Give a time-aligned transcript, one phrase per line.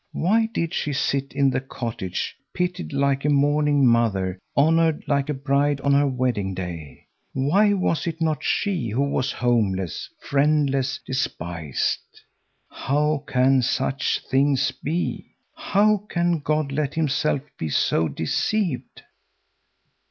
[0.13, 5.33] Why did she sit in the cottage, pitied like a mourning mother, honored like a
[5.35, 7.05] bride on her wedding day?
[7.33, 11.99] Why was it not she who was homeless, friendless, despised?
[12.67, 15.35] How can such things be?
[15.55, 19.03] How can God let himself be so deceived?